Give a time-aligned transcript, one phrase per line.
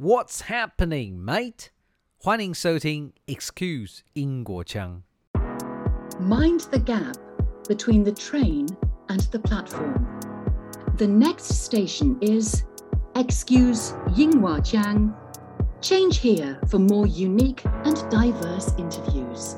[0.00, 1.67] What's happening, mate？
[2.17, 5.03] 欢迎收听 Excuse 英国腔。
[6.19, 7.15] Mind the gap
[7.67, 8.67] between the train
[9.09, 10.05] and the platform.
[10.97, 12.63] The next station is
[13.13, 15.13] Excuse Yinghua Jiang.
[15.81, 19.57] Change here for more unique and diverse interviews.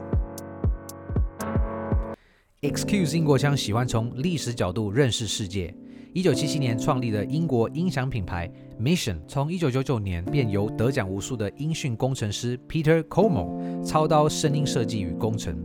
[2.61, 5.73] Excuse 英国腔喜欢从历史角度认识世界。
[6.13, 8.47] 一九七七年创立的英国音响品牌
[8.79, 15.57] Mission，从一九九九年便由得奖无数的音讯工程师 Peter Como 操刀声音设计与工程。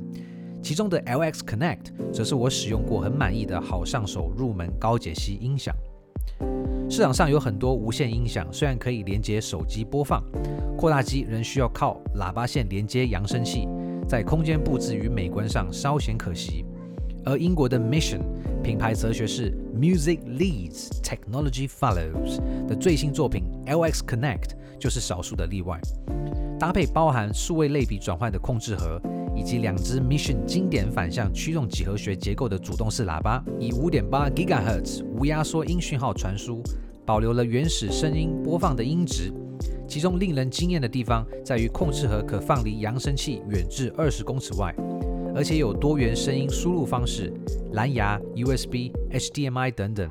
[0.62, 5.74] 其中的 LX Connect 则是我使用过很满意的好上手入门高解析音响。
[6.88, 10.24] 市场上有很多无线音响，虽然可以连接手机播放，
[10.78, 13.68] 扩大机仍需要靠喇叭线连接扬声器，
[14.08, 16.64] 在空间布置与美观上稍显可惜。
[17.24, 18.20] 而英国的 Mission
[18.62, 25.80] 品牌哲学是 Music leads, technology follows 的最新作品 LX Connect 就是少数的例外。
[26.58, 29.00] 搭配包含数位类比转换的控制盒，
[29.36, 36.60] 以及两只 Mission 经典反向驱动几何学结构的主动式喇叭，以5.8 GHz 无压缩音讯号传输，
[37.06, 39.32] 保留了原始声音播放的音质。
[39.86, 44.74] 其中令人惊艳的地方在于控制盒可放离扬声器远至二十公尺外。
[45.34, 47.32] 而且有多元声音输入方式，
[47.72, 50.10] 蓝牙、USB、HDMI 等等。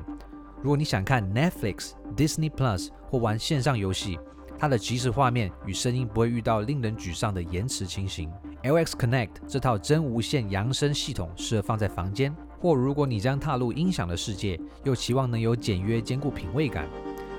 [0.62, 4.18] 如果你想看 Netflix、Disney Plus 或玩线上游戏，
[4.58, 8.30] 它的即时画面与声音不会遇到令人沮丧的延迟情形。
[8.64, 16.88] LX Connect 这套真无线扬声系统适合放在房间，或如果你将踏入音响的世界，又期望能有简约兼顾品味感。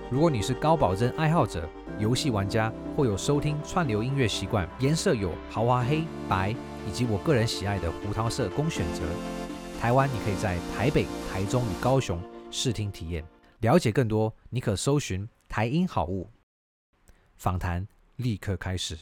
[0.10, 1.68] 如果你是高保真爱好者、
[2.00, 6.56] 游戏玩家或有收听串流音乐习惯，颜色有豪华黑白。
[6.88, 9.02] 以及我个人喜爱的胡桃色供选择。
[9.80, 13.24] 台湾你可以在台北、台中与高雄试听体验。
[13.60, 16.30] 了解更多，你可搜寻台音好物。
[17.38, 18.98] 访谈立刻开始。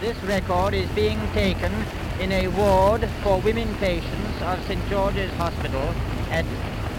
[0.00, 1.70] This record is being taken
[2.22, 5.92] in a ward for women patients of St George's Hospital
[6.30, 6.46] at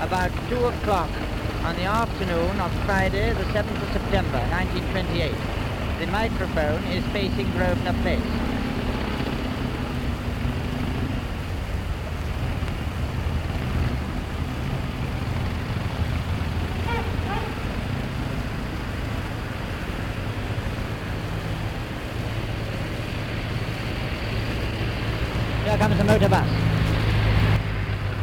[0.01, 1.09] about 2 o'clock
[1.63, 5.60] on the afternoon of Friday, the 7th of September, 1928.
[6.01, 8.19] The microphone is facing Grosvenor Place.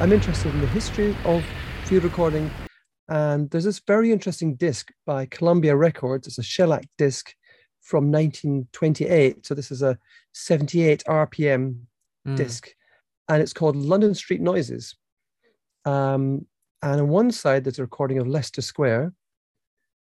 [0.01, 1.45] I'm interested in the history of
[1.85, 2.51] field recording,
[3.09, 6.27] and there's this very interesting disc by Columbia Records.
[6.27, 7.37] It's a shellac disc
[7.89, 9.47] from 1928.
[9.47, 9.99] So this is a
[10.35, 11.87] 78 RPM
[12.27, 12.37] Mm.
[12.37, 12.69] disc,
[13.29, 14.95] and it's called London Street Noises.
[15.87, 16.47] Um,
[16.83, 19.15] and on one side, there's a recording of Leicester Square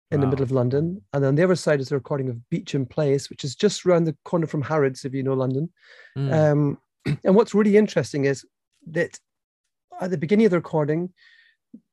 [0.10, 2.90] in the middle of London, and on the other side is a recording of Beauchamp
[2.90, 5.72] Place, which is just around the corner from Harrods, if you know London.
[6.18, 6.32] Mm.
[6.34, 6.78] Um,
[7.24, 8.46] and what's really interesting is
[8.88, 9.20] that
[10.02, 11.14] at the beginning of the recording,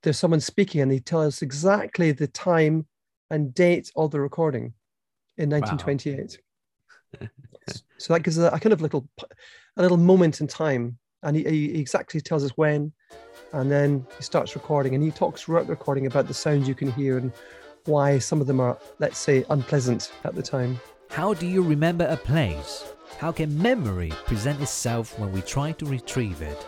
[0.02, 2.86] there's someone speaking and they tell us exactly the time
[3.30, 4.72] and date of the recording
[5.42, 6.38] in 1928.
[7.98, 9.26] so that gives a, a kind of little, p-
[9.76, 12.92] a little moment in time, and he, he exactly tells us when,
[13.52, 16.74] and then he starts recording, and he talks throughout the recording about the sounds you
[16.74, 17.32] can hear and
[17.84, 20.80] why some of them are, let's say, unpleasant at the time.
[21.10, 22.84] How do you remember a place?
[23.18, 26.66] How can memory present itself when we try to retrieve it?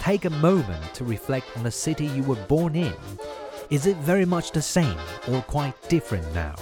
[0.00, 2.94] Take a moment to reflect on the city you were born in.
[3.70, 4.98] Is it very much the same
[5.28, 6.54] or quite different now?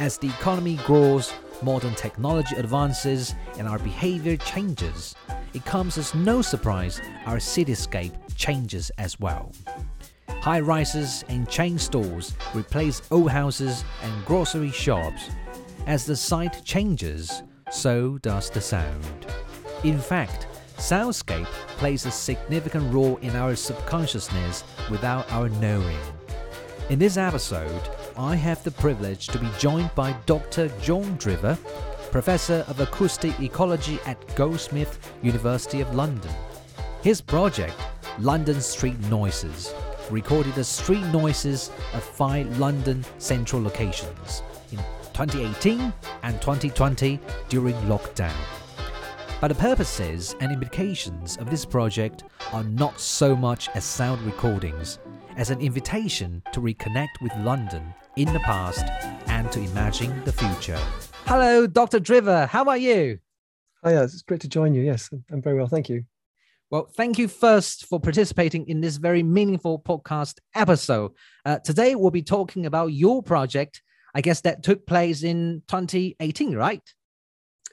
[0.00, 1.30] As the economy grows,
[1.60, 5.14] modern technology advances, and our behavior changes,
[5.52, 9.52] it comes as no surprise our cityscape changes as well.
[10.40, 15.28] High rises and chain stores replace old houses and grocery shops.
[15.86, 19.26] As the site changes, so does the sound.
[19.84, 20.46] In fact,
[20.78, 21.44] soundscape
[21.76, 25.98] plays a significant role in our subconsciousness without our knowing.
[26.88, 27.82] In this episode,
[28.20, 30.68] I have the privilege to be joined by Dr.
[30.82, 31.56] John Drever,
[32.10, 36.30] Professor of Acoustic Ecology at Goldsmith University of London.
[37.00, 37.72] His project,
[38.18, 39.72] London Street Noises,
[40.10, 44.76] recorded the street noises of five London central locations in
[45.14, 45.90] 2018
[46.22, 47.18] and 2020
[47.48, 48.36] during lockdown.
[49.40, 54.98] But the purposes and implications of this project are not so much as sound recordings,
[55.40, 58.84] as an invitation to reconnect with London in the past
[59.26, 60.78] and to imagine the future.
[61.24, 61.98] Hello, Dr.
[61.98, 62.46] Drever.
[62.46, 63.18] How are you?
[63.82, 64.82] Hi, yeah, it's great to join you.
[64.82, 66.04] Yes, I'm very well, thank you.
[66.70, 71.12] Well, thank you first for participating in this very meaningful podcast episode.
[71.46, 73.80] Uh, today, we'll be talking about your project.
[74.14, 76.82] I guess that took place in 2018, right?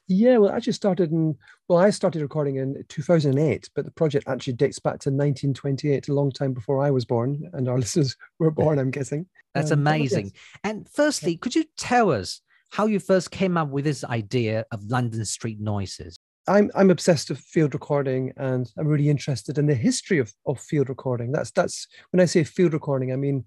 [0.08, 1.36] Yeah, well, it actually started in,
[1.68, 6.14] well, I started recording in 2008, but the project actually dates back to 1928, a
[6.14, 9.28] long time before I was born and our listeners were born, I'm guessing.
[9.54, 10.32] That's Um, amazing.
[10.64, 14.84] And firstly, could you tell us how you first came up with this idea of
[14.86, 16.18] London street noises?
[16.50, 20.62] I'm I'm obsessed with field recording, and I'm really interested in the history of, of
[20.62, 21.34] field recording.
[21.34, 23.44] That's that's when I say field recording, I mean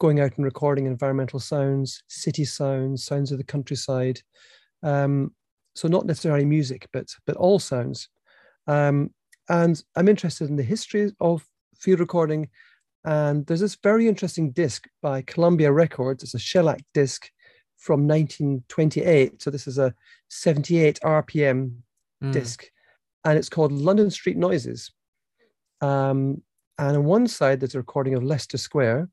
[0.00, 4.20] going out and recording environmental sounds, city sounds, sounds of the countryside.
[4.82, 5.32] Um,
[5.74, 8.08] so not necessarily music, but but all sounds.
[8.66, 9.10] Um,
[9.48, 12.48] and I'm interested in the history of field recording.
[13.06, 16.22] And there's this very interesting disc by Columbia Records.
[16.22, 17.28] It's a shellac disc
[17.76, 19.42] from 1928.
[19.42, 19.94] So this is a
[20.30, 21.82] 78 RPM
[22.24, 22.64] Mm, disc,
[23.24, 24.92] and it's called London Street Noises.
[25.80, 26.42] Um,
[26.78, 29.08] and on one side, there's a recording of Leicester Square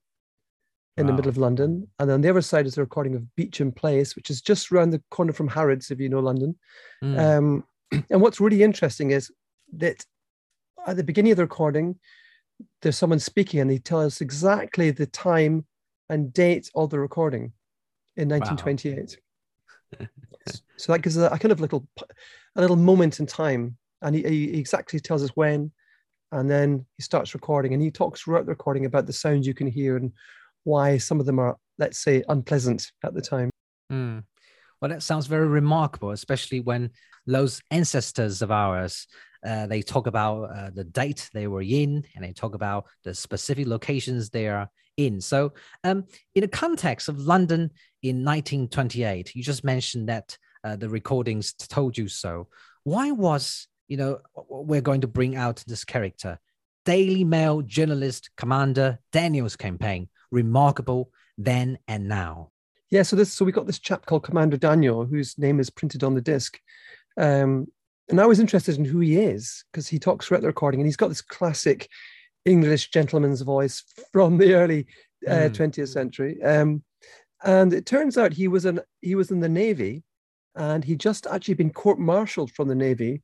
[0.97, 3.75] in the middle of London, and on the other side is a recording of Beauchamp
[3.75, 6.57] Place, which is just around the corner from Harrods, if you know London.
[7.03, 7.63] mm, Um,
[8.09, 9.31] and what's really interesting is
[9.77, 10.05] that
[10.85, 11.97] at the beginning of the recording,
[12.81, 15.65] there's someone speaking, and they tell us exactly the time
[16.09, 17.53] and date of the recording
[18.17, 19.17] in 1928.
[20.77, 21.87] so that gives a, a kind of little,
[22.55, 25.71] a little moment in time, and he, he exactly tells us when,
[26.33, 29.53] and then he starts recording, and he talks throughout the recording about the sounds you
[29.53, 30.11] can hear and
[30.63, 33.49] why some of them are, let's say, unpleasant at the time.
[33.91, 34.23] mm.
[34.81, 36.89] Well, that sounds very remarkable, especially when
[37.27, 39.05] those ancestors of ours
[39.45, 43.13] uh, they talk about uh, the date they were in, and they talk about the
[43.13, 45.19] specific locations they are in.
[45.19, 45.53] So,
[45.83, 46.05] um,
[46.35, 47.71] in the context of London
[48.03, 52.47] in 1928, you just mentioned that uh, the recordings told you so.
[52.83, 56.39] Why was you know we're going to bring out this character,
[56.85, 62.51] Daily Mail journalist Commander Daniel's campaign, remarkable then and now.
[62.89, 66.03] Yeah, so this so we got this chap called Commander Daniel, whose name is printed
[66.03, 66.59] on the disc.
[67.17, 67.67] Um,
[68.09, 70.87] and I was interested in who he is because he talks throughout the recording and
[70.87, 71.87] he's got this classic
[72.45, 74.87] English gentleman's voice from the early
[75.27, 75.55] uh, Mm.
[75.55, 76.41] 20th century.
[76.43, 76.83] Um,
[77.43, 80.03] and it turns out he was in he was in the Navy
[80.55, 83.21] and he just actually been court-martialed from the Navy.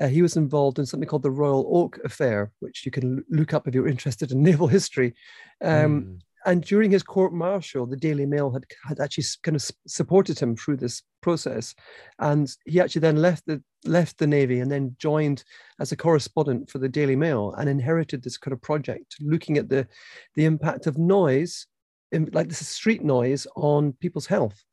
[0.00, 3.52] Uh, he was involved in something called the Royal Oak Affair, which you can look
[3.52, 5.14] up if you're interested in naval history.
[5.60, 6.20] Um, Mm.
[6.46, 10.56] And during his court martial, the Daily Mail had, had actually kind of supported him
[10.56, 11.74] through this process,
[12.18, 15.42] and he actually then left the left the navy and then joined
[15.78, 19.68] as a correspondent for the Daily Mail and inherited this kind of project looking at
[19.68, 19.86] the
[20.34, 21.66] the impact of noise,
[22.10, 24.64] in, like this street noise, on people's health.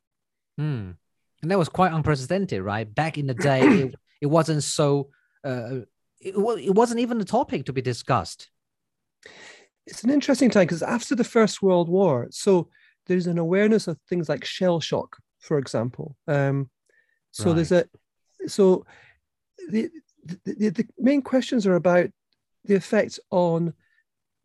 [0.58, 0.92] Hmm.
[1.42, 2.94] And that was quite unprecedented, right?
[2.94, 5.10] Back in the day, it, it wasn't so.
[5.44, 5.82] Uh,
[6.20, 8.50] it, it wasn't even a topic to be discussed.
[9.88, 12.70] It's an interesting time because after the First World War, so
[13.06, 16.16] there's an awareness of things like shell shock, for example.
[16.28, 16.70] Um,
[17.32, 17.86] so there's a
[18.48, 18.86] so
[19.70, 19.90] the,
[20.26, 22.10] the the the main questions are about
[22.66, 23.74] the effects on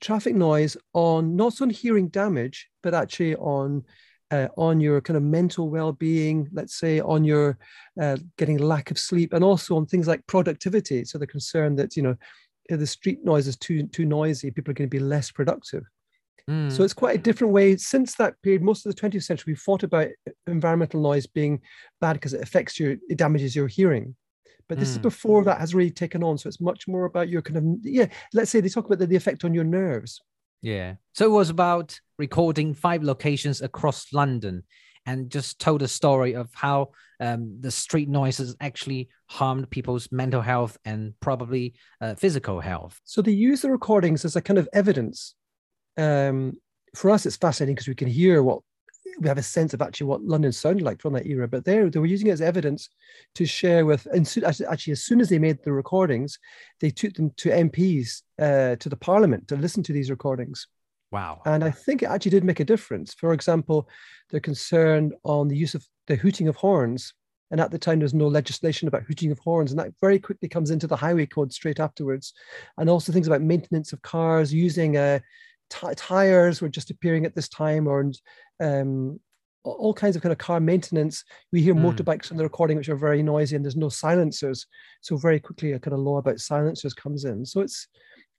[0.01, 3.85] traffic noise on not on hearing damage, but actually on
[4.31, 6.49] uh, on your kind of mental well-being.
[6.53, 7.59] Let's say on your
[8.01, 11.05] uh, getting lack of sleep, and also on things like productivity.
[11.05, 12.17] So the concern that you know
[12.69, 15.85] the street noise is too too noisy, people are going to be less productive.
[16.49, 16.71] Hmm.
[16.71, 17.77] So it's quite a different way.
[17.77, 20.09] Since that period, most of the 20th century, we thought about
[20.47, 21.61] environmental noise being
[22.01, 24.17] bad because it affects your, it damages your hearing.
[24.69, 25.03] But this is Mm.
[25.03, 26.39] before that has really taken on.
[26.39, 29.07] So it's much more about your kind of, yeah, let's say they talk about the,
[29.07, 30.21] the effect on your nerves.
[30.63, 30.95] Yeah.
[31.13, 34.63] So it was about recording five locations across London
[35.07, 36.91] and just told a story of how
[37.21, 43.01] um, the street noises actually harmed people's mental health and probably uh, physical health.
[43.05, 45.35] So they use the recordings as a kind of evidence.
[45.97, 46.55] Um,
[46.95, 48.61] for us, it's fascinating because we can hear what
[49.19, 51.47] we have a sense of actually what London sounded like from that era.
[51.47, 52.89] But there, they were using it as evidence
[53.35, 54.07] to share with.
[54.07, 56.39] And so, actually, as soon as they made the recordings,
[56.81, 60.67] they took them to MPs, uh, to the Parliament, to listen to these recordings.
[61.13, 61.43] Wow.
[61.45, 63.13] And I think it actually did make a difference.
[63.15, 63.89] For example,
[64.31, 64.41] they're
[65.25, 67.13] on the use of the hooting of horns.
[67.51, 69.71] And at the time, there's no legislation about hooting of horns.
[69.73, 72.33] And that very quickly comes into the highway code straight afterwards.
[72.79, 75.19] And also things about maintenance of cars, using uh,
[75.69, 78.11] t- tires were just appearing at this time, or
[78.61, 79.21] um,
[79.65, 81.25] all- kinds of kind of car maintenance.
[81.53, 81.95] We hear Mm.
[81.95, 84.67] motorbikes on the recording, which are very noisy, and there's no silencers.
[85.03, 87.45] So very quickly, a kind of law about silencers comes in.
[87.45, 87.87] So it's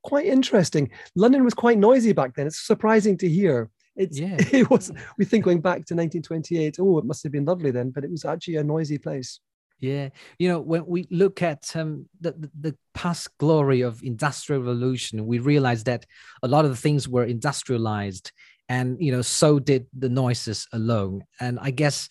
[0.04, 0.92] quite interesting.
[1.16, 2.48] London was quite noisy back then.
[2.48, 3.70] It's surprising to hear.
[3.96, 4.38] It's, Yeah.
[4.52, 4.92] It was.
[5.18, 6.78] We think going back to 1928.
[6.80, 9.40] Oh, it must have been lovely then, but it was actually a noisy place.
[9.80, 14.62] Yeah, you know, when we look at um, the, the, the past glory of industrial
[14.62, 16.06] revolution, we realize that
[16.42, 18.32] a lot of the things were industrialized,
[18.70, 21.26] and you know, so did the noises alone.
[21.42, 22.08] And I guess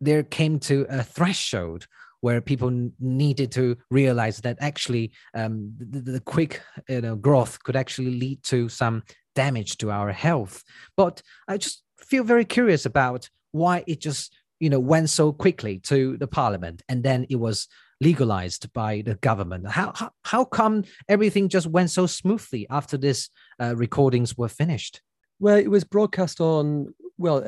[0.00, 1.86] there came to a threshold
[2.22, 7.76] where people needed to realize that actually um, the, the, quick you know, growth could
[7.76, 9.02] actually lead to some
[9.34, 10.62] damage to our health.
[10.96, 15.78] But I just feel very curious about why it just you know went so quickly
[15.80, 17.68] to the parliament and then it was
[18.00, 23.28] legalized by the government how how, how come everything just went so smoothly after this
[23.60, 25.02] uh, recordings were finished
[25.40, 27.42] well it was broadcast on well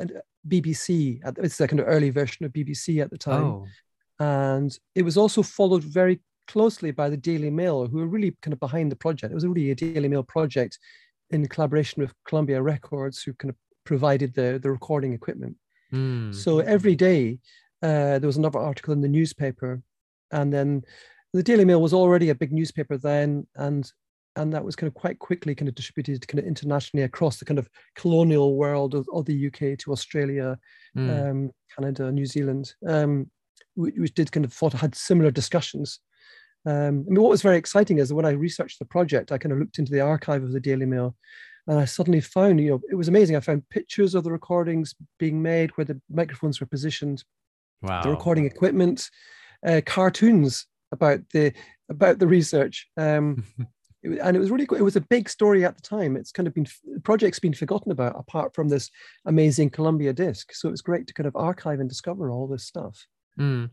[0.47, 3.67] bbc it's a kind of early version of bbc at the time oh.
[4.19, 8.53] And it was also followed very closely by the daily mail who were really kind
[8.53, 10.77] of behind the project it was really a daily mail project
[11.31, 15.55] in collaboration with columbia records who kind of provided the the recording equipment
[15.93, 16.33] Mm.
[16.33, 17.39] So every day
[17.81, 19.81] uh, there was another article in the newspaper,
[20.31, 20.83] and then
[21.33, 23.89] the Daily Mail was already a big newspaper then, and
[24.37, 27.45] and that was kind of quite quickly kind of distributed kind of internationally across the
[27.45, 30.57] kind of colonial world of, of the UK to Australia,
[30.97, 31.31] mm.
[31.31, 33.31] um, Canada, New Zealand, um,
[33.75, 35.99] which, which, did kind of thought had similar discussions.
[36.65, 39.37] Um, I mean, what was very exciting is that when I researched the project, I
[39.37, 41.15] kind of looked into the archive of the Daily Mail,
[41.67, 43.35] and I suddenly found, you know, it was amazing.
[43.35, 47.23] I found pictures of the recordings being made where the microphones were positioned,
[47.81, 48.01] wow.
[48.01, 49.09] the recording equipment,
[49.65, 51.53] uh, cartoons about the
[51.89, 52.87] about the research.
[52.97, 53.43] Um,
[54.03, 54.77] it, and it was really cool.
[54.77, 56.15] It was a big story at the time.
[56.15, 58.89] It's kind of been the project's been forgotten about apart from this
[59.25, 60.53] amazing Columbia disc.
[60.53, 63.05] So it was great to kind of archive and discover all this stuff.
[63.39, 63.71] Mm.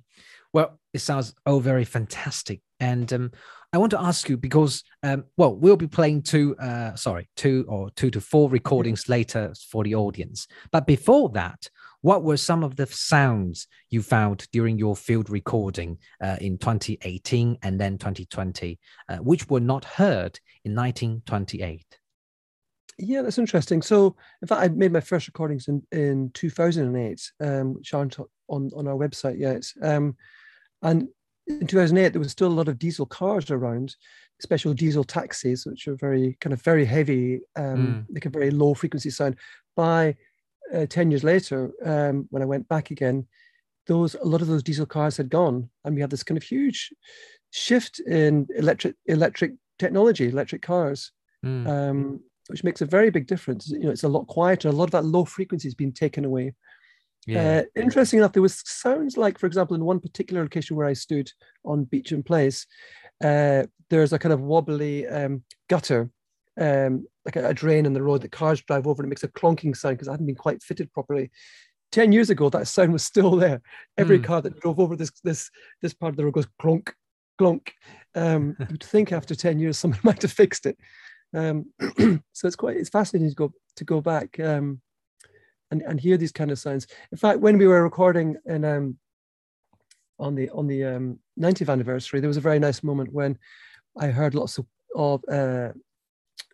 [0.52, 2.60] Well, it sounds oh very fantastic.
[2.78, 3.30] And um,
[3.72, 7.64] I want to ask you because, um, well, we'll be playing two, uh, sorry, two
[7.68, 10.46] or two to four recordings later for the audience.
[10.70, 11.70] But before that,
[12.02, 17.58] what were some of the sounds you found during your field recording uh, in 2018
[17.62, 18.78] and then 2020,
[19.08, 22.01] uh, which were not heard in 1928?
[23.04, 23.82] Yeah, that's interesting.
[23.82, 28.16] So, in fact, I made my first recordings in, in 2008, um, which aren't
[28.46, 29.64] on, on our website yet.
[29.82, 30.16] Um,
[30.82, 31.08] and
[31.48, 33.96] in 2008, there was still a lot of diesel cars around,
[34.40, 38.06] special diesel taxis, which are very kind of very heavy, um, mm.
[38.08, 39.34] make a very low frequency sound.
[39.74, 40.16] By
[40.72, 43.26] uh, 10 years later, um, when I went back again,
[43.88, 46.44] those a lot of those diesel cars had gone, and we had this kind of
[46.44, 46.92] huge
[47.50, 51.10] shift in electric electric technology, electric cars,
[51.44, 51.66] mm.
[51.66, 52.20] um,
[52.52, 53.70] which makes a very big difference.
[53.70, 54.68] You know, it's a lot quieter.
[54.68, 56.52] A lot of that low frequency has been taken away.
[57.26, 57.62] Yeah.
[57.76, 60.92] Uh, interesting enough, there was sounds like, for example, in one particular location where I
[60.92, 61.30] stood
[61.64, 62.66] on Beauchamp Place,
[63.24, 66.10] uh, there's a kind of wobbly um, gutter,
[66.60, 69.22] um, like a, a, drain in the road that cars drive over and it makes
[69.22, 71.30] a clonking sound because it hadn't been quite fitted properly.
[71.90, 73.62] Ten years ago, that sound was still there.
[73.96, 74.24] Every mm.
[74.24, 76.90] car that drove over this this this part of the road goes clonk,
[77.40, 77.68] clonk.
[78.14, 80.76] Um, you'd think after ten years someone might have fixed it.
[81.34, 81.66] Um,
[82.32, 84.38] so it's quite it's fascinating to go to go back.
[84.40, 84.80] Um,
[85.72, 86.86] and, and hear these kind of sounds.
[87.10, 88.98] In fact, when we were recording in um,
[90.18, 93.38] on the on the um, 90th anniversary, there was a very nice moment when
[93.98, 95.72] I heard lots of, of uh,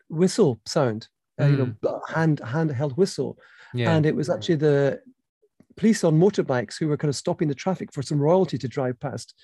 [0.08, 1.08] whistle sound,
[1.38, 1.50] uh, mm.
[1.50, 2.08] you know, mm.
[2.08, 3.36] hand handheld whistle,
[3.74, 3.94] yeah.
[3.94, 5.00] and it was actually the
[5.76, 8.98] police on motorbikes who were kind of stopping the traffic for some royalty to drive
[9.00, 9.34] past,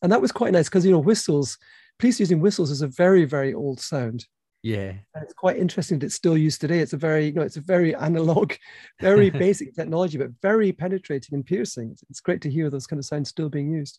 [0.00, 1.58] and that was quite nice because you know whistles,
[1.98, 4.26] police using whistles is a very very old sound.
[4.62, 4.92] Yeah.
[5.14, 6.78] And it's quite interesting that it's still used today.
[6.78, 8.54] It's a very, you know, it's a very analog,
[9.00, 11.96] very basic technology, but very penetrating and piercing.
[12.08, 13.98] It's, great to hear those kind of sounds still being used.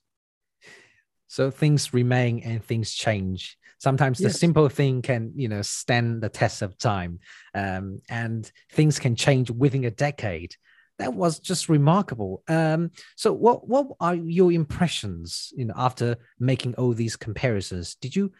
[1.28, 3.58] So things remain and things change.
[3.80, 7.20] Sometimes the simple thing can, you know, stand the test of time,
[7.54, 10.56] um, and things can change within a decade.
[11.00, 12.44] That was just remarkable.
[12.48, 17.96] Um, so, what what are your impressions, you know, after making all these comparisons?
[17.96, 18.32] Did you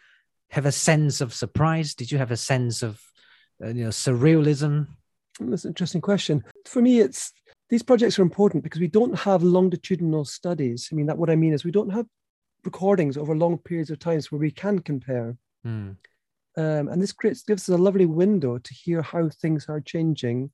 [0.54, 1.94] have a sense of surprise?
[1.94, 3.00] Did you have a sense of
[3.62, 4.86] uh, you know surrealism?
[5.40, 6.44] That's an interesting question.
[6.66, 7.32] For me, it's
[7.70, 10.88] these projects are important because we don't have longitudinal studies.
[10.92, 12.06] I mean, that what I mean is we don't have
[12.64, 15.36] recordings over long periods of times where we can compare.
[15.66, 15.96] Mm.
[16.56, 20.52] Um, and this creates gives us a lovely window to hear how things are changing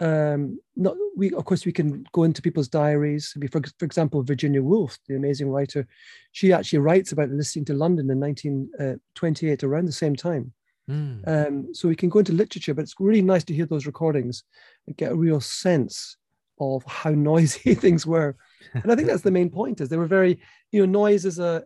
[0.00, 3.36] um, not we of course we can go into people's diaries.
[3.50, 5.86] For, for example, Virginia Woolf, the amazing writer,
[6.32, 10.52] she actually writes about listening to London in 1928 uh, around the same time.
[10.90, 11.26] Mm.
[11.26, 14.42] Um, so we can go into literature, but it's really nice to hear those recordings
[14.86, 16.16] and get a real sense
[16.60, 18.36] of how noisy things were.
[18.72, 20.40] And I think that's the main point: is they were very,
[20.72, 21.64] you know, noise is a,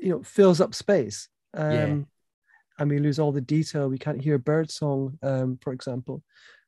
[0.00, 1.28] you know, fills up space.
[1.54, 1.96] Um, yeah.
[2.76, 3.88] And we lose all the detail.
[3.88, 6.22] We can't hear bird song, um, for example.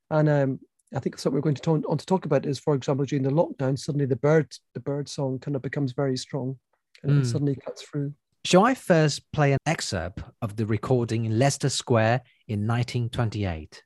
[0.09, 0.61] And um,
[0.95, 3.25] I think something we're going to talk, on to talk about is, for example, during
[3.25, 6.59] the lockdown, suddenly the bird the bird song kind of becomes very strong.
[7.03, 7.27] and it Mm.
[7.33, 8.15] suddenly cuts through.
[8.47, 13.83] Shall I first play an excerpt of the recording in Leicester Square in 1928?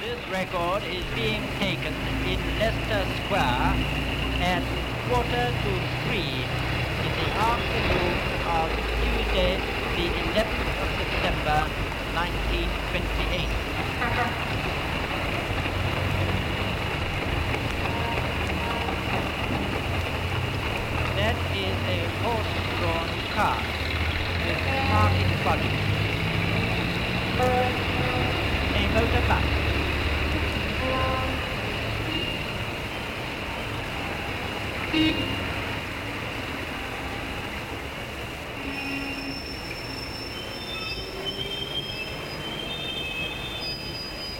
[0.00, 1.94] This record is being taken
[2.26, 3.76] in Leicester Square
[4.42, 4.62] at
[5.08, 6.34] quarter to three
[7.06, 8.14] in the afternoon
[8.58, 8.66] of
[8.98, 9.54] Tuesday,
[9.94, 11.58] the 11th of September,
[12.18, 13.46] 1928.
[21.64, 23.64] Is a horse-drawn cart
[24.44, 25.70] with marking body.
[29.14, 29.44] A bus.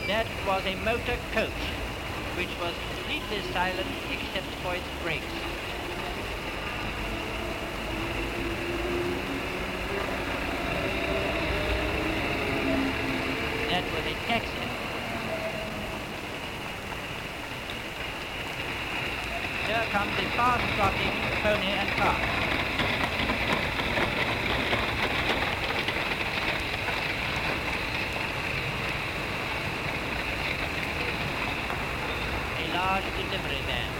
[0.06, 1.50] That was a motor coach,
[2.36, 5.24] which was completely silent except for its brakes.
[13.70, 14.64] That was a taxi.
[19.74, 22.22] Here comes the fast-trotting pony and cart.
[32.60, 33.90] A large delivery van.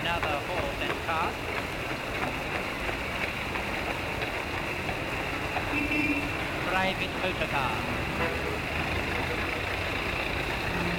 [0.00, 1.34] Another horse and cart.
[6.70, 7.76] Private motor car.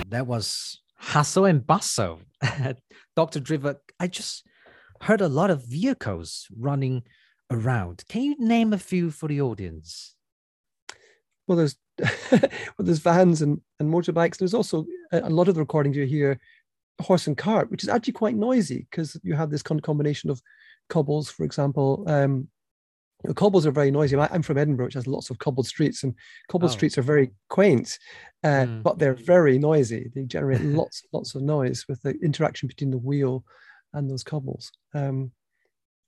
[0.09, 2.21] That was hustle and bustle.
[3.17, 3.41] Dr.
[3.41, 4.47] Drever, I just
[5.01, 7.03] heard a lot of vehicles running
[7.51, 8.05] around.
[8.07, 10.15] Can you name a few for the audience?
[11.47, 11.75] Well, there's
[12.31, 14.37] well, there's vans and, and motorbikes.
[14.37, 16.39] There's also a, a lot of the recordings you hear
[17.01, 20.29] horse and cart, which is actually quite noisy because you have this kind of combination
[20.29, 20.41] of
[20.87, 22.05] cobbles, for example.
[22.07, 22.47] Um,
[23.23, 24.17] you know, cobbles are very noisy.
[24.17, 26.13] I'm from Edinburgh, which has lots of cobbled streets, and
[26.49, 26.73] cobbled Oh.
[26.73, 27.97] streets are very quaint,
[28.43, 28.83] uh, Mm.
[28.83, 30.09] but they're very noisy.
[30.13, 33.43] They generate lots, lots of noise with the interaction between the wheel
[33.93, 34.71] and those cobbles.
[34.93, 35.31] Um,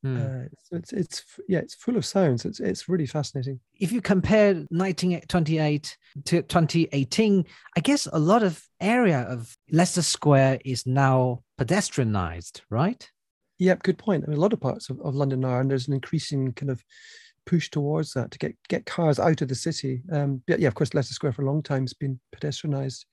[0.03, 0.17] Hmm.
[0.17, 2.43] uh, so it's it's yeah, it's full of sounds.
[2.43, 3.61] It's it's really fascinating.
[3.79, 7.45] if you compare 1928 to 2018,
[7.77, 13.09] I guess a lot of area of Leicester Square is now pedestrianized, right?
[13.59, 14.23] Yep, good point.
[14.23, 16.71] I mean, a lot of parts of, of London are, and there's an increasing kind
[16.71, 16.83] of
[17.45, 20.01] push towards that to get get cars out of the city.
[20.11, 23.05] Um, but yeah, of course, Leicester Square for a long time has been pedestrianised,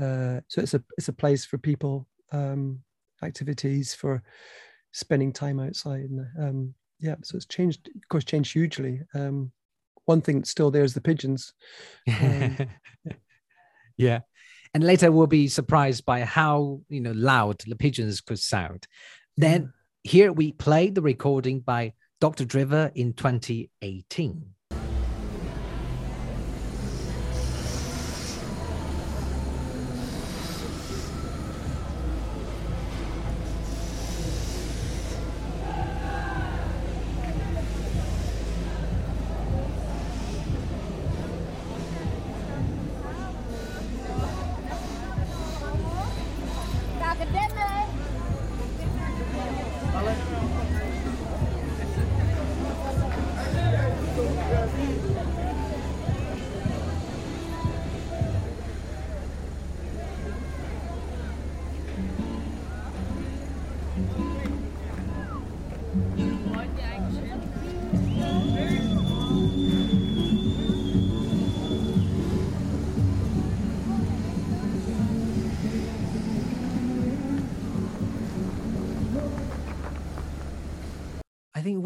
[0.00, 2.80] uh, so it's a it's a place for people, um,
[3.22, 4.22] activities for
[4.92, 6.02] spending time outside.
[6.02, 9.00] And, um, yeah, so it's changed, of course, changed hugely.
[9.14, 9.50] Um,
[10.04, 11.52] one thing still there is the pigeons.
[12.08, 12.56] Um,
[13.96, 14.20] yeah.
[14.74, 18.86] And later we'll be surprised by how you know loud the pigeons could sound.
[19.42, 19.72] Then
[20.04, 22.44] here we play the recording by Dr.
[22.44, 24.44] Drever in 2018.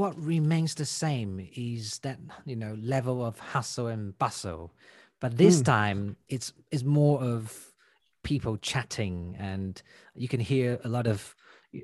[0.06, 4.72] What remains the same is that you know level of hustle and bustle,
[5.20, 5.64] but this Mm.
[5.64, 7.72] time it's it's more of
[8.22, 9.82] people chatting, and
[10.14, 11.34] you can hear a lot of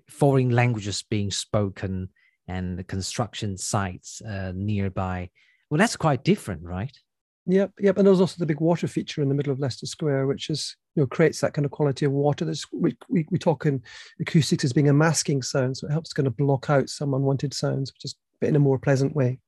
[0.08, 2.08] foreign languages being spoken
[2.46, 5.30] and the construction sites uh, nearby.
[5.68, 6.96] Well, that's quite different, right?
[7.46, 7.98] Yep, yep.
[7.98, 10.76] And there's also the big water feature in the middle of Leicester Square, which is
[10.94, 12.44] you know creates that kind of quality of water.
[12.44, 13.82] That's we we, we talk in
[14.20, 17.54] acoustics as being a masking sound, so it helps kind of block out some unwanted
[17.54, 19.38] sounds, just but in a more pleasant way.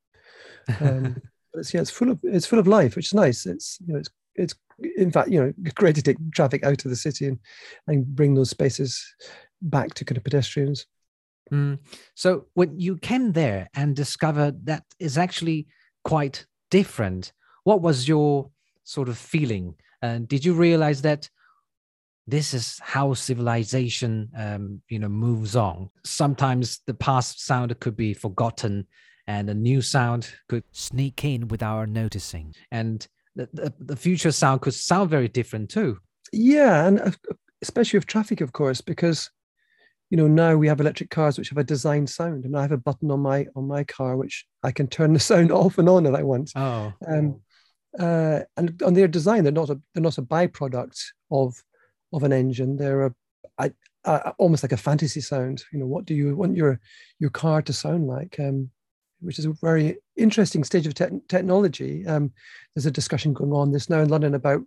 [0.81, 1.21] Um,
[1.53, 3.47] but it's yeah, it's full of it's full of life, which is nice.
[3.47, 4.55] It's you know it's it's
[4.97, 7.39] in fact you know great to take traffic out of the city and
[7.87, 9.05] and bring those spaces
[9.61, 10.87] back to kind of pedestrians.
[11.53, 11.79] Mm.
[12.15, 15.67] So when you came there and discovered that is actually
[16.03, 17.33] quite different,
[17.65, 18.51] what was your
[18.85, 19.75] sort of feeling?
[20.03, 21.29] And did you realize that
[22.27, 25.91] this is how civilization um, you know moves on.
[26.05, 28.87] Sometimes the past sound could be forgotten
[29.27, 32.55] and a new sound could sneak in without our noticing.
[32.71, 33.07] And
[33.37, 35.99] the, the, the future sound could sound very different too.
[36.33, 37.11] Yeah, and uh,
[37.63, 39.31] especially with traffic, of course, because
[40.11, 42.73] you know now we have electric cars which have a designed sound, and I have
[42.73, 45.89] a button on my on my car which I can turn the sound off and
[45.89, 46.53] on if I want.
[46.57, 46.93] oh.
[47.07, 47.41] Um,
[47.99, 51.63] uh, and on their design, they're not a they're not a byproduct of
[52.15, 52.77] of an engine.
[52.77, 53.15] They're a,
[53.59, 53.71] a,
[54.05, 55.65] a almost like a fantasy sound.
[55.73, 56.81] You know, what do you want your
[57.19, 58.37] your car to sound like?
[58.39, 58.71] Um,
[59.21, 62.07] which is a very interesting stage of tech technology.
[62.07, 62.33] Um,
[62.75, 64.63] there's a discussion going on this now in London about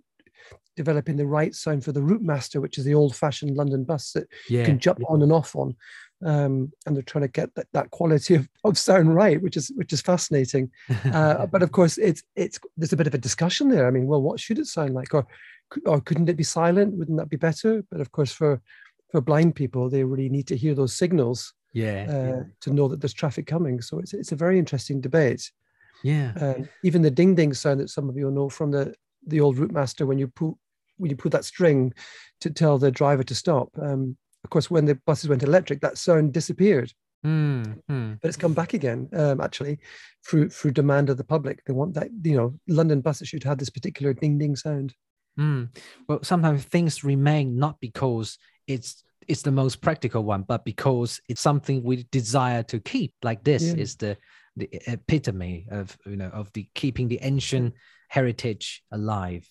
[0.76, 4.28] developing the right sound for the Route Master, which is the old-fashioned London bus that
[4.50, 5.76] yeah you can jump on and off on.
[6.26, 9.72] Um, and they're trying to get that, that quality of, of sound right, which is
[9.76, 10.72] which is fascinating.
[11.14, 13.88] Uh, but of course, it's it's there's a bit of a discussion there.
[13.88, 15.28] I mean, well, what should it sound like, or
[15.86, 16.96] or couldn't it be silent?
[16.96, 17.84] Wouldn't that be better?
[17.92, 18.62] But of course, for
[19.12, 23.02] for blind people, they really need to hear those signals yeah uh, to know that
[23.02, 23.82] there's traffic coming.
[23.82, 25.52] So it's it's a very interesting debate.
[26.04, 28.94] yeah Uh, even the ding ding sound that some of you know from the
[29.26, 30.58] the old route master when you pull
[30.98, 31.94] when you pull that string
[32.42, 33.70] to tell the driver to stop.
[33.80, 36.94] Um, of course, when the buses went electric, that sound disappeared,
[37.26, 38.20] Mm, mm.
[38.22, 39.10] but it's come back again.
[39.14, 39.80] Um, actually,
[40.26, 42.10] through through demand of the public, they want that.
[42.24, 44.94] You know, London buses should have this particular ding ding sound.
[45.40, 45.70] Mm.
[46.08, 51.42] Well, sometimes things remain not because it's it's the most practical one, but because it's
[51.42, 53.14] something we desire to keep.
[53.24, 53.76] Like this Yeah.
[53.76, 54.18] is the
[54.56, 57.74] the epitome of you know of the keeping the ancient
[58.10, 59.50] heritage alive.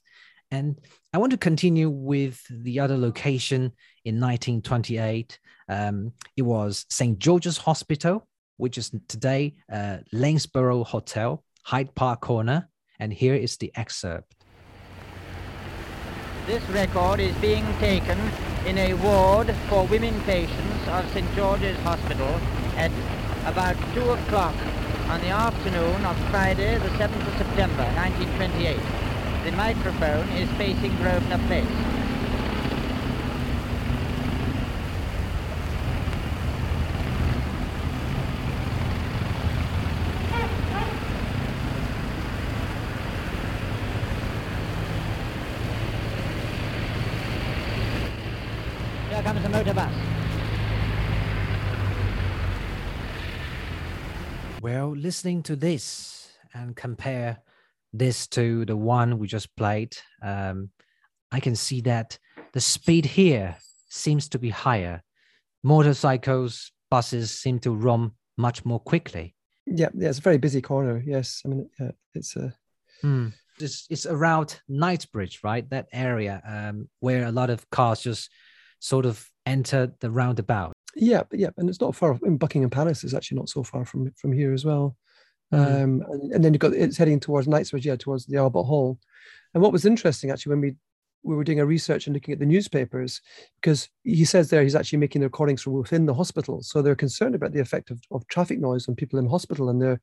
[0.51, 0.81] And
[1.13, 3.73] I want to continue with the other location
[4.05, 5.39] in 1928.
[5.69, 7.19] Um, it was St.
[7.19, 12.69] George's Hospital, which is today uh, Lanesborough Hotel, Hyde Park Corner.
[12.99, 14.35] And here is the excerpt.
[16.47, 18.19] This record is being taken
[18.67, 22.41] in a ward for women patients of St George's Hospital
[22.77, 22.93] at
[23.47, 24.55] about 2 o'clock
[25.09, 29.16] on the afternoon of Friday the 7th of September 1928.
[29.47, 31.65] The microphone is facing Grosvenor Place.
[49.11, 49.93] Here comes motor bus.
[54.61, 57.39] Well, listening to this and compare
[57.99, 60.71] this to the one we just played, um,
[61.33, 62.19] I can see that
[62.53, 63.57] the speed here
[63.89, 65.03] seems to be higher.
[65.63, 69.35] Motorcycles, buses seem to roam much more quickly.
[69.67, 71.03] Yeah, yeah, it's a very busy corner.
[71.05, 72.55] Yes, I mean, yeah, it's a
[73.03, 73.29] Hmm.
[73.59, 75.69] It's, it's around Knightsbridge, right?
[75.71, 78.31] That area um, where a lot of cars just
[78.81, 80.73] sort of enter the roundabout.
[80.95, 82.19] yeah, yeah, and it's not far.
[82.25, 84.97] In Buckingham Palace is actually not so far from from here as well.
[85.53, 88.99] Um, and, and then you've got it's heading towards Knightsbridge, yeah, towards the Albert Hall.
[89.55, 90.75] And what was interesting actually when we
[91.23, 93.21] we were doing a research and looking at the newspapers,
[93.61, 96.95] because he says there he's actually making the recordings from within the hospital, so they're
[96.95, 100.01] concerned about the effect of, of traffic noise on people in hospital and they're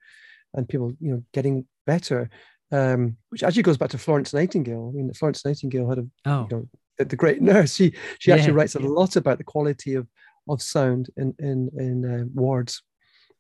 [0.54, 2.30] and people you know getting better.
[2.72, 4.92] Um, which actually goes back to Florence Nightingale.
[4.92, 7.76] I mean, Florence Nightingale had a Oh, you know, the, the great nurse.
[7.76, 10.08] She she actually writes a lot about the quality of
[10.50, 12.82] of sound in in in uh, wards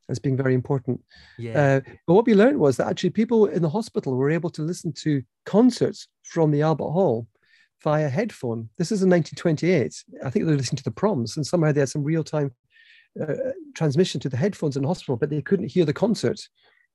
[0.09, 1.01] as being very important.
[1.37, 1.59] yeah.
[1.85, 4.61] Uh, but what we learned was that actually people in the hospital were able to
[4.61, 7.27] listen to concerts from the Albert Hall
[7.83, 8.69] via headphone.
[8.77, 10.03] This is in 1928.
[10.25, 12.51] I think they were listening to the proms, and somehow they had some real time
[13.21, 13.35] uh,
[13.75, 16.39] transmission to the headphones in the hospital, but they couldn't hear the concert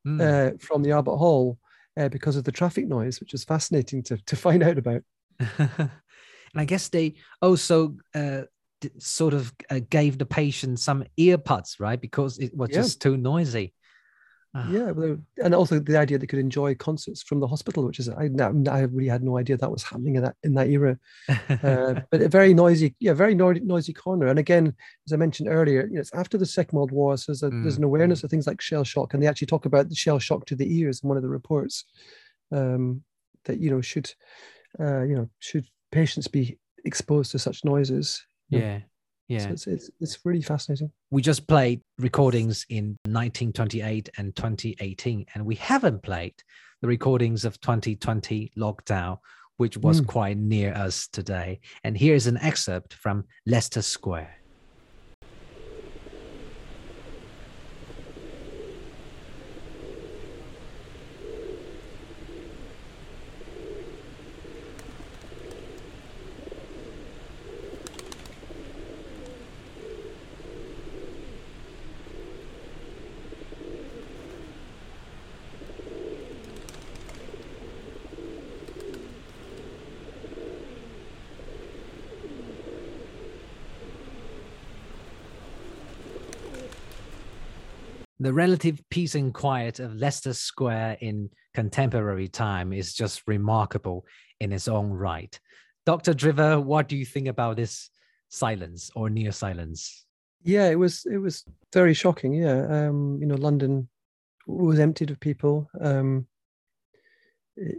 [0.06, 0.20] Mm.
[0.54, 1.58] uh, from the Albert Hall
[1.96, 5.02] uh, because of the traffic noise, which is fascinating to to find out about.
[5.58, 5.90] and
[6.54, 8.46] I guess they also uh, d-
[8.98, 12.00] sort of uh, gave the patient some earbuds, right?
[12.00, 12.74] Because it was Yeah.
[12.74, 13.74] just too noisy.
[14.54, 18.00] Ah, Yeah, well, and also the idea they could enjoy concerts from the hospital, which
[18.00, 18.28] is I,
[18.70, 20.98] I really had no idea that was happening in that in that era.
[21.62, 24.28] Uh, but a very noisy, yeah, very noisy, noisy corner.
[24.28, 24.74] And again,
[25.06, 27.54] as I mentioned earlier, you know, it's after the Second World War, so there's, a,
[27.62, 29.96] there's Mm, an awareness of things like shell shock, and they actually talk about the
[29.96, 31.84] shell shock to the ears in one of the reports.
[32.52, 33.02] Um,
[33.44, 34.12] that you know should,
[34.80, 38.26] uh, you know, should patients be exposed to such noises?
[38.48, 38.80] Yeah,
[39.28, 39.38] yeah.
[39.40, 40.90] So it's, it's it's really fascinating.
[41.10, 46.34] we just played recordings in 1928 and 2018, and we haven't played
[46.80, 49.18] the recordings of 2020 lockdown,
[49.56, 50.06] which was Mm.
[50.06, 51.60] quite near us today.
[51.84, 54.34] And here is an excerpt from Leicester Square.
[88.28, 94.04] The relative peace and quiet of Leicester Square in contemporary time is just remarkable
[94.38, 95.40] in its own right.
[95.86, 96.12] Dr.
[96.12, 97.88] Drever, what do you think about this
[98.28, 100.04] silence or near silence?
[100.42, 102.34] Yeah, it was it was very shocking.
[102.34, 103.88] Yeah, um, you know, London
[104.46, 105.70] was emptied of people.
[105.80, 106.26] Um,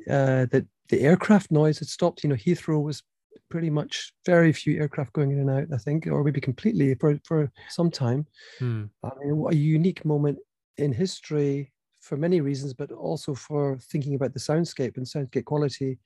[0.09, 2.23] uh, the the aircraft noise had stopped.
[2.23, 3.03] You know, Heathrow was
[3.49, 5.67] pretty much very few aircraft going in and out.
[5.73, 8.25] I think, or maybe completely for for some time.
[8.59, 8.85] Hmm.
[9.03, 10.37] I mean, what a unique moment
[10.77, 15.99] in history for many reasons, but also for thinking about the soundscape and soundscape quality.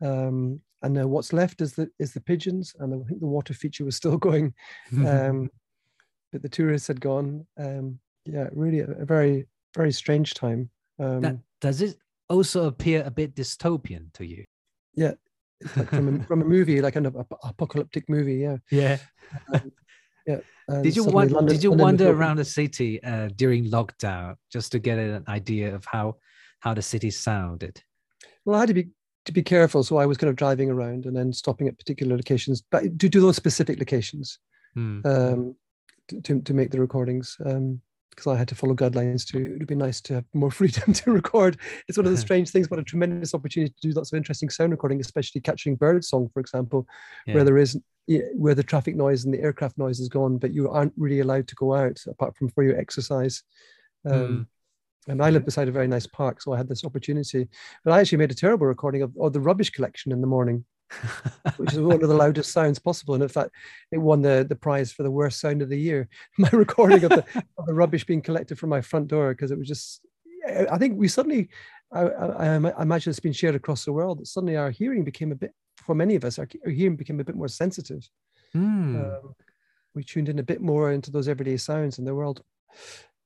[0.00, 3.54] Um, and now what's left is the is the pigeons, and I think the water
[3.54, 4.54] feature was still going,
[5.06, 5.50] um,
[6.32, 7.46] but the tourists had gone.
[7.58, 10.70] Um, yeah, really a, a very very strange time.
[10.98, 11.96] Um, That- does it
[12.28, 14.44] also appear a bit dystopian to you?
[14.94, 15.12] yeah,
[15.76, 18.36] like from a, from a movie, like an ap- apocalyptic movie.
[18.36, 18.56] Yeah.
[18.70, 18.98] Yeah.
[20.68, 24.72] And Did you London- did you London wander around the city uh, during lockdown just
[24.72, 26.16] to get an idea of how
[26.58, 27.80] how the city sounded?
[28.44, 28.88] Well, I had to be
[29.26, 32.16] to be careful, so I was kind of driving around and then stopping at particular
[32.16, 34.40] locations, but to do those specific locations
[34.74, 35.00] Hmm.
[35.04, 35.54] um,
[36.08, 37.36] to, to to make the recordings.
[37.46, 37.80] Um,
[38.16, 39.38] because I had to follow guidelines too.
[39.42, 41.58] It would be nice to have more freedom to record.
[41.86, 44.48] It's one of the strange things, but a tremendous opportunity to do lots of interesting
[44.48, 46.86] sound recording, especially capturing bird song, for example,
[47.26, 47.34] Yeah.
[47.34, 47.78] where there is
[48.36, 51.48] where the traffic noise and the aircraft noise is gone, but you aren't really allowed
[51.48, 53.42] to go out apart from for your exercise.
[54.04, 54.46] Um,
[55.08, 57.48] And I live beside a very nice park, so I had this opportunity.
[57.84, 60.64] But I actually made a terrible recording of, of the rubbish collection in the morning,
[61.56, 63.14] which is one of the loudest sounds possible.
[63.14, 63.50] And in fact,
[63.92, 66.08] it won the, the prize for the worst sound of the year.
[66.38, 67.24] My recording of the,
[67.58, 70.00] of the rubbish being collected from my front door, because it was just,
[70.48, 71.48] I- think we suddenly,
[71.92, 75.32] I, I, I imagine it's been shared across the world, that suddenly our hearing became
[75.32, 75.52] a bit,
[75.84, 78.08] for many of us, our, our hearing became a bit more sensitive.
[78.52, 78.96] Hmm.
[78.96, 79.34] Um,
[79.94, 82.42] we tuned in a bit more into those everyday sounds in the world.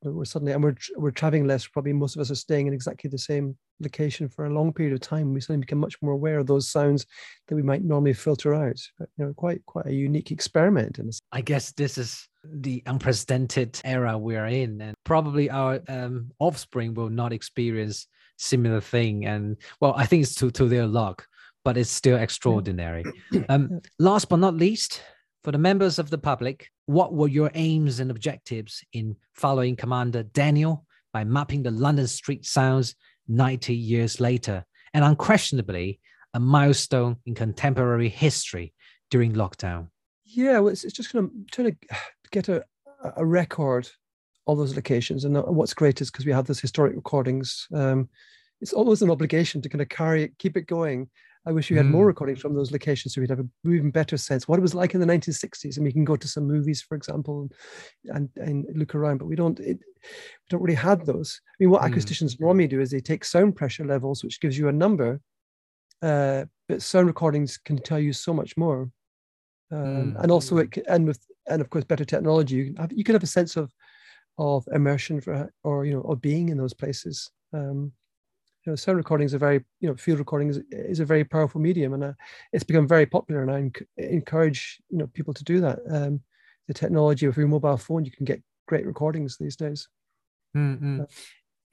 [0.02, 1.66] We're suddenly, and we're we're traveling less.
[1.66, 4.94] Probably most of us are staying in exactly the same location for a long period
[4.94, 5.34] of time.
[5.34, 7.06] We suddenly become much more aware of those sounds
[7.48, 8.80] that we might normally filter out.
[8.98, 11.12] But, you know, quite quite a unique experiment in a.
[11.32, 17.10] I guess this is the unprecedented era we're in, and probably our um, offspring will
[17.10, 18.06] not experience
[18.38, 19.26] similar thing.
[19.26, 21.26] And well, I think it's to to their luck,
[21.64, 23.04] but it's still extraordinary.
[23.48, 25.02] Um, last but not least,
[25.42, 30.22] for the members of the public, what were your aims and objectives in following Commander
[30.22, 32.94] Daniel by mapping the London street sounds
[33.29, 36.00] 90 years later, and unquestionably
[36.35, 38.74] a milestone in contemporary history
[39.11, 39.88] during lockdown?
[40.24, 41.96] Yeah, well, it's, it's just kind of trying to
[42.31, 42.64] get a,
[43.16, 43.88] a record
[44.46, 45.24] of those locations.
[45.24, 48.09] And uh, what's great is because we have those historic recordings, um,
[48.61, 51.09] it's almost an obligation to kind of carry it, keep it going.
[51.46, 52.09] I wish we had more Mm.
[52.09, 54.92] recordings from those locations so we'd have a even better sense what it was like
[54.94, 55.76] in the 1960s.
[55.76, 57.48] And we can go to some movies, for example,
[58.07, 61.40] and, and look around, but we don't it, we don't really have those.
[61.48, 61.92] I mean, what Mm.
[61.94, 65.20] acousticians normally do is they take sound pressure levels, which gives you a number,
[66.03, 68.90] uh, but sound recordings can tell you so much more
[69.72, 70.22] um, Mm.
[70.22, 73.05] and also it ca- and with and of course better technology you can have you
[73.05, 73.72] can have a sense of
[74.38, 77.92] of immersion for or you know of being in those places um
[78.64, 81.61] you know sound recordings are very you know field recording is, is a very powerful
[81.61, 82.12] medium and uh,
[82.53, 86.20] it's become very popular and i enc- encourage you know people to do that um
[86.68, 89.88] the technology of your mobile phone you can get great recordings these days
[90.57, 91.07] Mm-mm.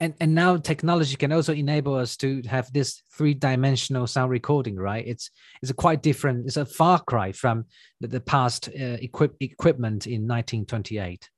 [0.00, 4.76] And and now technology can also enable us to have this three dimensional sound recording,
[4.76, 5.04] right?
[5.04, 6.46] It's it's a quite different.
[6.46, 7.64] It's a far cry from
[8.00, 11.28] the, the past uh, equip, equipment in 1928.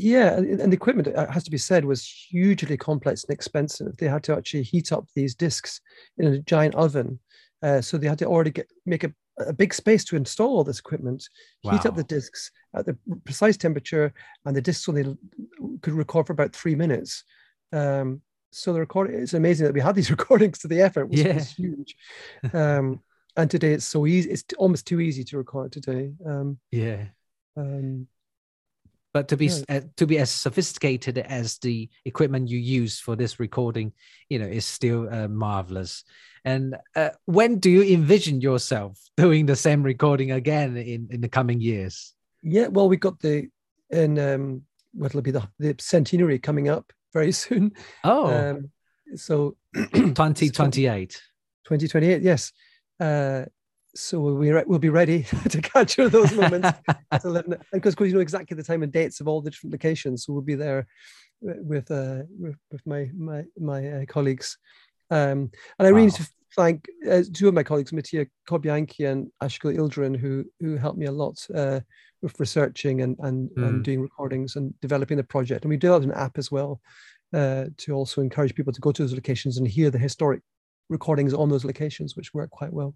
[0.00, 3.96] Yeah, and the equipment, it has to be said, was hugely complex and expensive.
[3.96, 5.80] They had to actually heat up these discs
[6.18, 7.18] in a giant oven.
[7.62, 10.62] Uh, so they had to already get make a, a big space to install all
[10.62, 11.28] this equipment,
[11.62, 15.16] heat up the discs at the precise temperature, and the discs only
[15.82, 17.24] could record for about three minutes.
[17.72, 21.20] Um, so the recording it's amazing that we had these recordings to the effort was,
[21.20, 21.34] Yeah.
[21.34, 21.96] was huge.
[22.52, 23.00] Um,
[23.36, 26.12] and today it's so easy, it's almost too easy to record today.
[26.24, 27.06] Um, Yeah.
[27.56, 28.06] um,
[29.14, 29.62] But to be Yeah.
[29.68, 33.92] uh, to be as sophisticated as the equipment you use for this recording,
[34.28, 36.04] you know, is still uh, marvelous.
[36.44, 41.28] And uh, when do you envision yourself doing the same recording again in in the
[41.28, 42.14] coming years?
[42.42, 43.48] Yeah, well, we got the
[43.90, 47.72] in um, what'll be the the centenary coming up very soon.
[48.04, 48.70] Oh, Um,
[49.16, 51.22] so 2028.
[51.64, 52.52] 2028, yes.
[53.00, 53.44] Uh,
[53.98, 56.68] so we'll be, re- we'll be ready to capture those moments.
[57.10, 59.72] at 11 and because you know exactly the time and dates of all the different
[59.72, 60.86] locations, so we'll be there
[61.40, 62.56] with uh, with,
[62.86, 64.58] my my my uh, colleagues.
[65.10, 69.30] Um, and I really need to thank uh, two of my colleagues, Mattia Kobianki and
[69.42, 71.80] Ashkil Ildren, who who helped me a lot uh,
[72.22, 73.68] with researching and and, Mm.
[73.68, 75.64] and doing recordings and developing the project.
[75.64, 76.80] And we developed an app as well
[77.32, 80.42] uh, to also encourage people to go to those locations and hear the historic
[80.88, 82.94] recordings on those locations, which work quite well.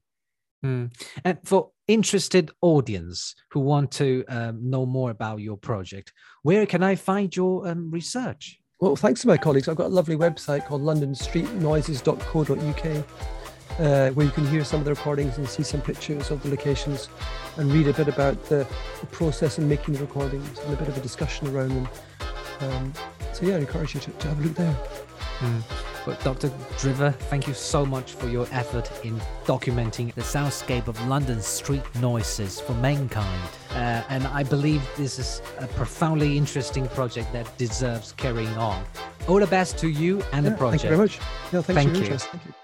[0.65, 0.93] Mm.
[1.25, 6.83] And for interested audience who want to um, know more about your project, where can
[6.83, 8.61] I find your um, research?
[8.81, 13.07] Well, thanks to my colleagues, I've got a lovely website called londonstreetnoises.co.uk
[13.79, 16.51] uh, where you can hear some of the recordings and see some pictures of the
[16.51, 17.09] locations
[17.57, 18.67] and read a bit about the,
[19.01, 21.89] the process in making the recordings and a bit of a discussion around them.
[22.61, 22.93] Um,
[23.33, 24.77] so, yeah, I encourage you to, to have a look there.
[26.05, 26.49] But Dr.
[26.79, 31.83] Drever, thank you so much for your effort in documenting the soundscape of London's street
[32.01, 33.49] noises for mankind.
[33.71, 38.85] Uh, and I believe this is a profoundly interesting project that deserves carrying on.
[39.29, 40.83] All the best to you and yeah, the project.
[40.83, 41.67] Thank you very much.
[41.67, 42.03] Thank you.
[42.03, 42.27] Interest.
[42.27, 42.55] Thank you.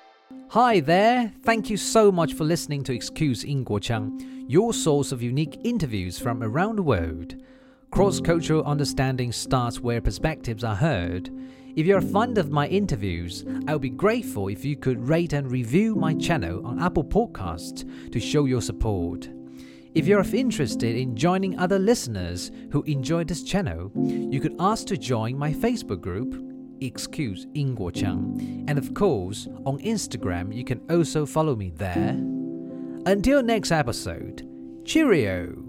[0.53, 1.31] Hi there!
[1.45, 4.11] Thank you so much for listening to Excuse 英国腔,
[4.49, 7.37] your source of unique interviews from around the world.
[7.91, 11.31] Cross cultural understanding starts where perspectives are heard.
[11.78, 15.52] If you're fond of my interviews, I would be grateful if you could rate and
[15.52, 19.30] review my channel on Apple Podcasts to show your support.
[19.96, 24.98] If you're interested in joining other listeners who enjoy this channel, you could ask to
[24.98, 26.36] join my Facebook group,
[26.80, 32.18] Excuse 英国腔, and of course, on Instagram, you can also follow me there.
[33.06, 34.48] Until next episode,
[34.84, 35.67] cheerio!